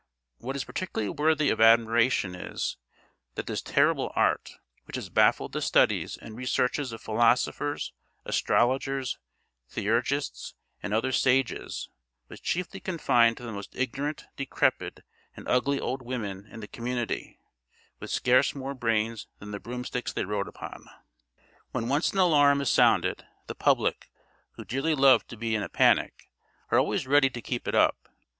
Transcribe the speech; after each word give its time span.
What 0.39 0.55
is 0.55 0.63
particularly 0.63 1.11
worthy 1.11 1.51
of 1.51 1.61
admiration 1.61 2.33
is, 2.33 2.75
that 3.35 3.45
this 3.45 3.61
terrible 3.61 4.11
art, 4.15 4.57
which 4.85 4.95
has 4.95 5.09
baffled 5.09 5.51
the 5.51 5.61
studies 5.61 6.17
and 6.17 6.35
researches 6.35 6.91
of 6.91 7.01
philosophers, 7.01 7.93
astrologers, 8.25 9.19
theurgists, 9.69 10.55
and 10.81 10.91
other 10.91 11.11
sages, 11.11 11.87
was 12.29 12.39
chiefly 12.39 12.79
confined 12.79 13.37
to 13.37 13.43
the 13.43 13.51
most 13.51 13.75
ignorant, 13.75 14.25
decrepid, 14.35 15.03
and 15.35 15.47
ugly 15.47 15.79
old 15.79 16.01
women 16.01 16.47
in 16.47 16.61
the 16.61 16.67
community, 16.67 17.37
with 17.99 18.09
scarce 18.09 18.55
more 18.55 18.73
brains 18.73 19.27
than 19.37 19.51
the 19.51 19.59
broomsticks 19.59 20.11
they 20.11 20.25
rode 20.25 20.47
upon. 20.47 20.87
When 21.73 21.87
once 21.89 22.11
an 22.11 22.17
alarm 22.17 22.59
is 22.61 22.69
sounded, 22.71 23.23
the 23.45 23.53
public, 23.53 24.09
who 24.53 24.65
dearly 24.65 24.95
love 24.95 25.27
to 25.27 25.37
be 25.37 25.53
in 25.53 25.61
a 25.61 25.69
panic, 25.69 26.31
are 26.71 26.79
always 26.79 27.05
ready 27.05 27.29
to 27.29 27.39
keep 27.43 27.67
it 27.67 27.75
up. 27.75 28.07